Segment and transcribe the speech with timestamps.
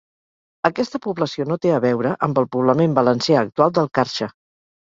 [0.69, 4.33] Aquesta població no té a veure amb el poblament valencià actual del Carxe.